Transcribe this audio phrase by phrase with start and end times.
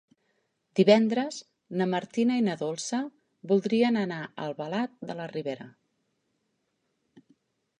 [0.77, 1.35] Divendres
[1.81, 3.01] na Martina i na Dolça
[3.51, 5.69] voldrien anar a Albalat de la Ribera.